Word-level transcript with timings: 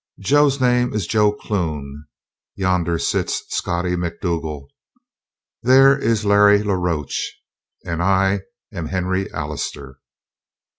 Joe's 0.19 0.59
name 0.59 0.95
is 0.95 1.05
Joe 1.05 1.31
Clune. 1.31 2.05
Yonder 2.55 2.97
sits 2.97 3.43
Scottie 3.49 3.95
Macdougal. 3.95 4.67
There 5.61 5.95
is 5.95 6.25
Larry 6.25 6.63
la 6.63 6.73
Roche. 6.73 7.31
And 7.85 8.01
I 8.01 8.39
am 8.73 8.87
Henry 8.87 9.31
Allister." 9.31 9.99